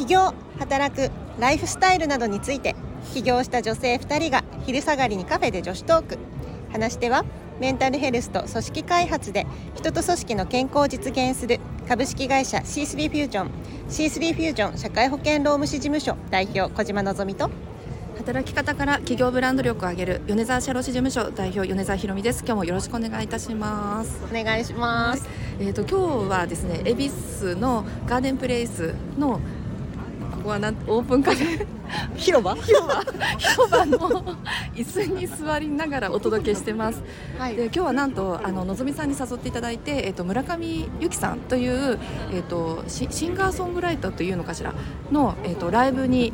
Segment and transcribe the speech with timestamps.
[0.00, 2.74] 起業働くライフスタイルなどについて
[3.12, 6.18] 起業した女性2人が昼下がりにカフェで女子トーク
[6.72, 7.26] 話し手は
[7.60, 13.50] メンタルヘルスと組織開発で人と組織の健康を実現する株式会社 C3 フュージョン
[13.90, 17.50] C3 フュージョン社会保険労務士事務所代表小島のぞみと。
[18.16, 22.44] 働き方から企業ブランド力を上げる米沢社労士事務所代表米沢ひろみです。
[22.44, 24.20] 今日もよろしくお願いいたします。
[24.30, 25.26] お願いします、
[25.58, 27.10] えっ、と今日はですね恵比
[27.40, 29.40] 寿のガーデンプレイスの
[30.40, 31.66] ここはなんオープンカフェ。
[32.16, 32.54] 広場？
[32.54, 33.02] 広場。
[33.36, 33.98] 広場の
[34.74, 37.02] 椅子に座りながらお届けしてます。
[37.38, 41.98] はで今日はなんとあののぞみさんに誘っていただいて、えっと村上由紀さんという、
[42.32, 44.72] えっとシシンガーソングライターというのかしら
[45.12, 46.32] の、えっとライブに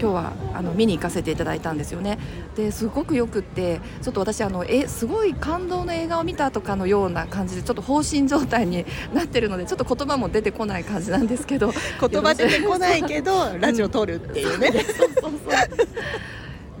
[0.00, 2.18] 今日はあの見に行かせていただいたんですよね。
[2.56, 15.88] ですごくよくってちょっと私あのえすごい感動の映画を見たとかのような感じでちょっと放心状態になってるのでちょっと言葉も出てこない感じなんですけど 言葉出てこないけどラジオ撮るっていうね、そうそうそう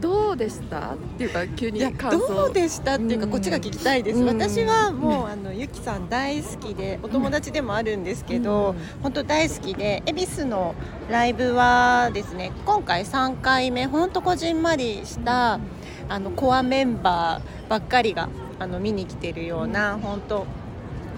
[0.00, 0.94] どうでした？
[0.94, 2.28] っていうか急に感想。
[2.28, 3.30] どうでしたっていうか、うん。
[3.30, 4.26] こっちが聞きたいです、うん。
[4.26, 9.02] 私はもう、あのゆきさん大好きでお友達でもあるんですけど、うん。
[9.02, 10.74] 本当大好きで恵比寿の
[11.10, 15.60] ライブはですね今回3回目本当こじんまりした、
[16.08, 18.28] あのコアメンバーばっかりが
[18.58, 20.46] あの見に来てるような、本当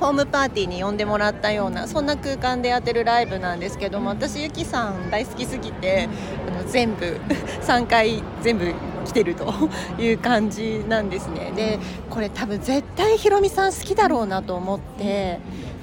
[0.00, 6.08] ホームパーティーに呼んでもらったようなそんな空間でやってるライブなんですけども私ゆきさん大好きすぎて
[6.48, 7.20] あの全部
[7.62, 8.72] 3回全部
[9.04, 9.52] 来てると
[10.00, 11.52] いう感じなんですね。
[11.54, 11.78] で
[12.10, 15.38] これ多分絶対ひろみさん好きだろうなと思って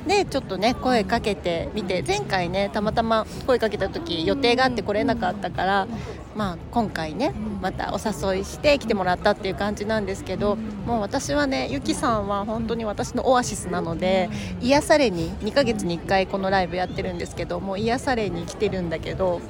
[0.10, 5.88] でちょっとね声かけてみて前回ねたまたま声かけた時予定があって来れなかったから
[6.36, 19.42] まあ今回ねまたお誘いして来てもらったっていう感じなんですけどもう私はねゆきさんは本当に私のオアシスなので癒されに2ヶ月に1回このライブやってるんですけどもう癒されに来てるんだけど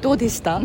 [0.00, 0.60] どうでした、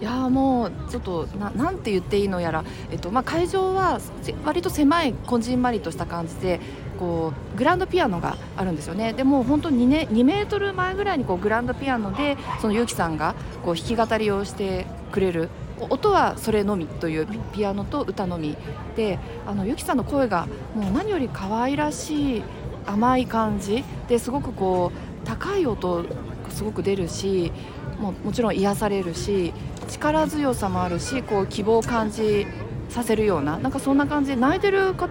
[0.00, 3.98] いやもうちょっとななんて言っていいのやら、えっとまあ、会場は
[4.44, 6.60] 割と狭いこじんまりとした感じで
[6.98, 9.12] こうグランドピアノがあるんですよね。
[9.12, 13.34] でもう本当に 2, 2メートル前ぐらいにこうグランドピアノでそのゆうきさんが
[13.64, 15.48] こう弾き語りをしてくれる。
[15.90, 18.56] 音はそれのみというピピアノと歌のみ。
[18.96, 22.42] であのゆきさんの声がもう何より可愛らしい
[22.86, 23.84] 甘い感じ。
[24.08, 26.04] ですごくこう高い音
[26.50, 27.52] すごく出るし
[27.98, 29.52] ももちろん癒されるし
[29.88, 32.46] 力強さもあるしこう希望を感じ
[32.88, 35.08] させるようななんかそんな感じで泣いてるか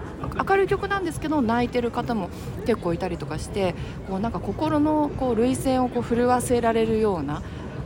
[0.47, 2.29] 明るい曲なんですけど泣いてる方も
[2.66, 3.75] 結構いたりとかして
[4.07, 7.41] こうなんか心のこう涙腺をこう震わせられるような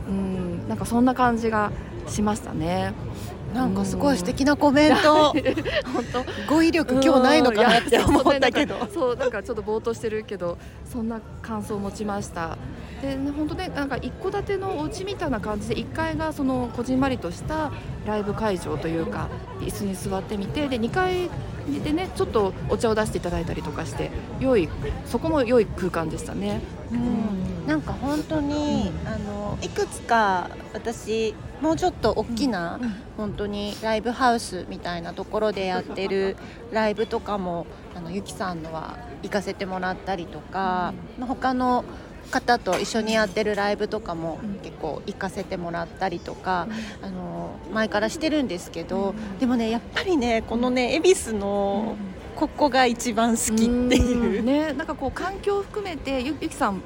[0.08, 1.72] うんなんかそんな感じが
[2.06, 2.92] しましたね。
[3.54, 5.32] なんかすごい素敵なコメント。
[5.32, 5.34] 本
[6.12, 6.54] 当。
[6.54, 8.86] 語彙力今日ないのかなって思ったけど。
[8.92, 12.56] そうなんかちょっとぼーっとしてるけどそんな感想を持ちました
[13.00, 17.72] でね本当ねなんか一戸建てのお家みたいな感じで1階がそのこじんまりとした
[18.06, 19.28] ライブ会場というか
[19.60, 21.30] 椅子に座ってみてで2階
[21.84, 24.68] でねちょっとお茶を出していただいたりとかして良い
[25.06, 26.60] そこも良い空間でしたね。
[26.90, 27.66] うん。
[27.66, 32.80] なんか本当に、あのいくつか私もうちょっと大きな、
[33.16, 36.36] 本当にライブハウスみたいなところでやってる
[36.72, 41.84] ライブとかもあのゆきさんのは行かせてもらったりとか、まあ他の
[42.30, 44.60] 方と一緒にやってるライブとかもうん。
[44.60, 46.68] 結構行かせてもらったりとか、
[47.02, 51.96] あの前からしてるんですけど、でもねやっぱりねこのね恵比寿の
[52.36, 54.42] ここが一番好きっていう。
[54.42, 54.46] ん。
[54.46, 56.80] ね、なんかこう環境を含めてゆゆきさん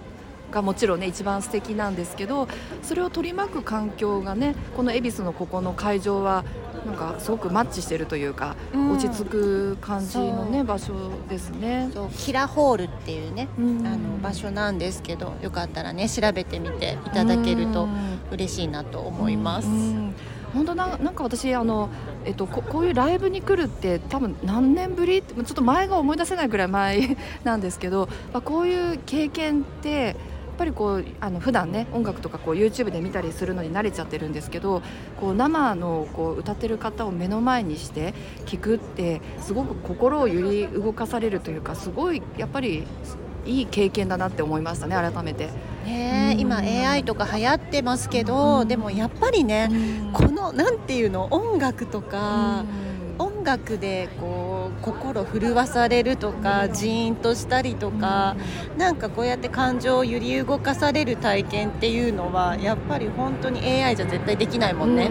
[0.51, 2.49] がもちろんね一番素敵なんですけど
[2.83, 6.45] それを取り巻く環境がねこの恵比寿のここの会場は
[6.85, 8.91] なんかすごくマッチしてるというか、うん。
[8.93, 10.95] 落ち着く感じのね場所
[11.29, 11.91] ですね。
[11.93, 13.87] そうキラホールっていうね、うん。
[13.87, 18.19] あの場所なんですけどよかったらね調べてみていただけるとうん。
[18.33, 19.69] 嬉しいなと思います。
[19.69, 20.15] うん。
[20.53, 21.89] 本当ななんか私あの、
[22.25, 25.19] えっと、ここういうライブに来るって多分何年ぶり？
[25.19, 30.15] ってちょっと前が思い出せないぐらい前なんですけど、まあ、こういう経験って
[30.55, 34.83] ぱりこうあの普段ね音楽とかこう YouTube で見たりするのに慣れちゃってるんですけど
[35.21, 38.15] こう生のこう歌ってる方を目の前にして
[38.47, 42.85] 聞くってすごく心を揺り動かされるというかすごいやっぱり
[43.47, 45.47] いい経験だなって思いましたね改めて。
[45.47, 45.91] うん。
[45.91, 48.69] ねえ今 AI とか流行ってますけど、うん。
[48.69, 49.71] でもやっぱりね、
[50.13, 52.65] このなんていうの音楽とか、
[53.19, 54.54] 音楽でこう
[54.85, 58.37] 心震わされるとか、ジーンとしたりとか、
[58.77, 65.11] なんかこうやって感情を揺り動かされる体験っていうのはやっぱり本当に AI じゃ絶対できないもんね。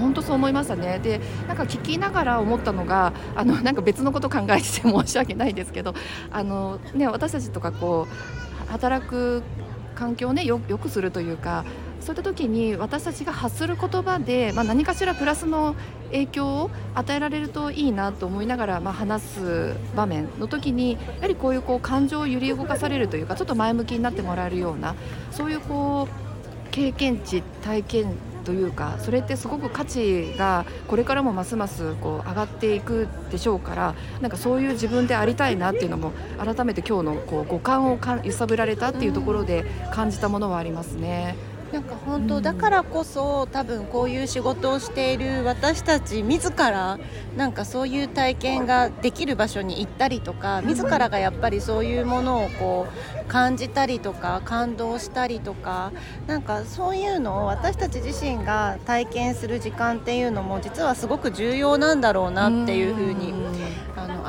[0.00, 5.94] 本当そう思いましたねでなんか聞きながら思ったのがあのなんか別のこと考えてて申し訳ないですけど
[6.32, 9.44] あの、ね、私たちとかこう働く
[9.94, 11.64] 環境をねよくするというか
[12.00, 15.76] そういった時に私たちが発する言葉で、まあ、何かしらプラスの
[16.10, 24.96] 影響を与えられるといいなと思いながら、まあ、話す場面の時にやはりこういうこう感情を揺り動かされるというかちょっと前向きになってもらえるような
[25.30, 41.36] そういうこう経験値体験というかそれってすごく価値がこれからもますますこう上がっていくでしょうからなんかそういう自分でありたいなっていうのも改めて今日のこう五感をか揺さぶられたっていうところで感じたものはありますね。
[41.72, 46.98] なんか本当だからこそ多分こういう仕事をしている私たち自ら
[47.34, 52.86] なんかそういう体験ができる場所に行ったりとか自らがやっぱりそういうものをこ
[53.24, 55.92] う感じたりとか感動したりとか
[56.26, 63.32] なんかそういうのを私たち自身が体験する時間っていうのも実はすごく重要なんだろうなっていうふうに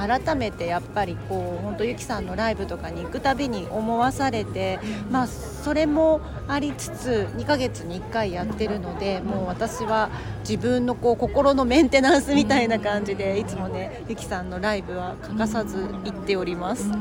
[0.08, 4.80] 改めてやっぱりこう本当ゆきさんのライブとかに行くたびに思わされて
[5.10, 10.10] まあそれもありつつ2ヶ月に1回やってるのでもう私は
[10.42, 16.92] 自分のこう心のメンテナンスみたいな感じでいつもねゆきさんのライブは欠かさず行っております。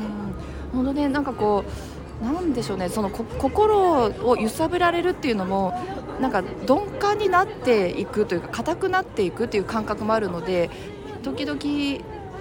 [0.73, 1.65] 本当ねなんかこ
[2.23, 5.75] うなんでしょうねその心を揺さぶられるっていうのも
[6.21, 10.71] なんか鈍感になっていくというか硬くなっていくっていう感覚もあるので
[11.25, 11.59] 時々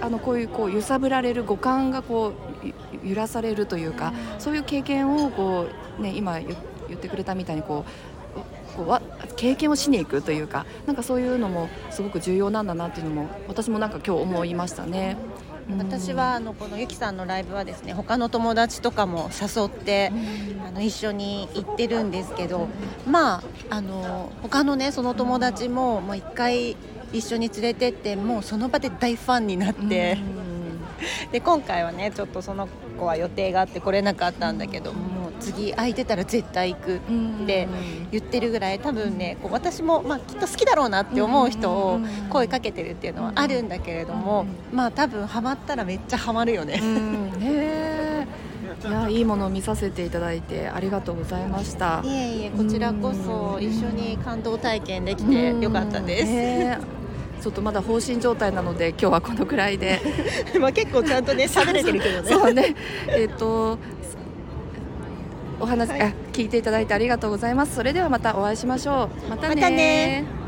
[0.02, 2.32] あのこういうこう揺さぶられる五感がこ
[2.62, 5.68] う揺らされるというかそういう経験をこ
[5.98, 6.56] う、ね、今言
[6.96, 9.00] ってくれたみたいにこうこうわ
[9.36, 15.16] 経験をしに行くというかなんかそういうのもすごく重要なんだなっていうのも私もなんか今日思いましたね。
[15.78, 20.12] 私はあのこのゆきさんのライブはですね他の友達とかも誘って
[20.66, 22.66] あの一緒に行ってるんですけど
[23.06, 26.76] まああの他のねその友達ももう一回
[27.12, 30.18] 一緒に連れてってもうその場で大ファンになって、
[31.30, 32.68] で今回はねちょっとその
[32.98, 36.98] 子は予定があって来れなかったんだけどもう次空いてたら絶対行くっ
[37.46, 37.68] て
[38.10, 42.00] 言ってるぐらい多分ねこう私も、まあ、きっと好きだろうなって思う人を
[42.30, 46.80] 声かけてるっていうのはあるんだけれども、まあ多分ハマったらめっちゃハマるよね。
[47.38, 47.82] ね
[48.84, 52.02] いやいいものを見させていただいてありがとうございました。
[52.04, 57.01] いえいえこちらこそ一緒に感動体験できてよかったです。
[57.42, 60.00] ちょっとまだ放心状態なので今日はこのくらいで。
[60.60, 62.28] まあ結構ちゃんとね 喋れてるけどね。
[62.28, 62.76] そうね。
[63.08, 63.78] えっ、ー、と
[65.58, 67.74] お話、はい、聞いていただいてありがとうございます。
[67.74, 69.30] それではまたお会いしましょう。
[69.30, 70.41] またね